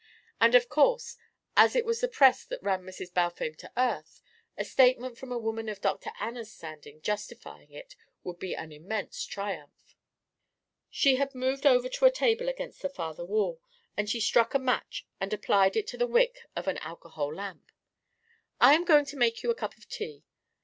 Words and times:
And, 0.39 0.55
of 0.55 0.67
course, 0.67 1.15
as 1.55 1.75
it 1.75 1.85
was 1.85 2.01
the 2.01 2.07
press 2.07 2.43
that 2.45 2.63
ran 2.63 2.81
Mrs. 2.81 3.13
Balfame 3.13 3.53
to 3.57 3.71
earth, 3.77 4.23
a 4.57 4.65
statement 4.65 5.15
from 5.15 5.31
a 5.31 5.37
woman 5.37 5.69
of 5.69 5.79
Dr. 5.79 6.09
Anna's 6.19 6.51
standing 6.51 7.01
justifying 7.03 7.71
it 7.71 7.95
would 8.23 8.39
be 8.39 8.55
an 8.55 8.71
immense 8.71 9.23
triumph." 9.27 9.95
She 10.89 11.17
had 11.17 11.35
moved 11.35 11.67
over 11.67 11.87
to 11.87 12.05
a 12.05 12.09
table 12.09 12.49
against 12.49 12.81
the 12.81 12.89
farther 12.89 13.25
wall, 13.25 13.61
and 13.95 14.09
she 14.09 14.19
struck 14.19 14.55
a 14.55 14.57
match 14.57 15.05
and 15.19 15.31
applied 15.33 15.75
it 15.75 15.85
to 15.89 15.99
the 15.99 16.07
wick 16.07 16.47
of 16.55 16.67
an 16.67 16.79
alcohol 16.79 17.31
lamp. 17.35 17.71
"I 18.59 18.73
am 18.73 18.85
going 18.85 19.05
to 19.05 19.17
make 19.17 19.43
you 19.43 19.51
a 19.51 19.53
cup 19.53 19.77
of 19.77 19.87
tea. 19.87 20.23